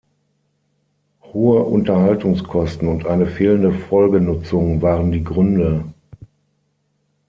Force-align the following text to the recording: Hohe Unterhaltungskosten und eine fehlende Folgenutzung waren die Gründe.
Hohe 1.21 1.59
Unterhaltungskosten 1.61 2.87
und 2.87 3.05
eine 3.05 3.27
fehlende 3.27 3.71
Folgenutzung 3.71 4.81
waren 4.81 5.11
die 5.11 5.23
Gründe. 5.23 5.93